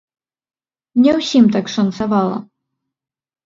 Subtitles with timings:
[1.03, 2.37] Не ўсім так шанцавала.